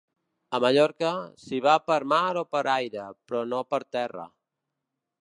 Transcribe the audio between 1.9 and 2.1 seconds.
per